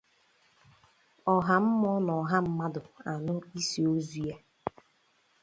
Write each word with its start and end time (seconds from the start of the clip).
Ọha 1.33 1.55
mmụọ 1.65 1.93
na 2.05 2.13
ọha 2.21 2.37
mmadụ 2.47 2.81
anụ 3.11 3.33
ísì 3.59 3.81
ozu 3.93 4.19
ya. 4.29 4.37